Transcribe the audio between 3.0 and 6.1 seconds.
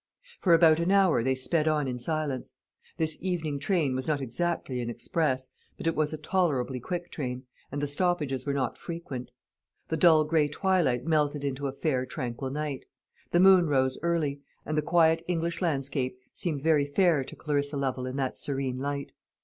evening train was not exactly an express, but it